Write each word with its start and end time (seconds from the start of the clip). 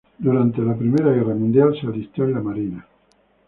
Se 0.19 0.27
alistó 0.27 0.63
en 0.63 0.67
la 0.69 0.75
Primera 0.75 1.11
Guerra 1.13 1.35
Mundial 1.35 1.75
en 2.15 2.33
la 2.33 2.41
marina. 2.41 2.87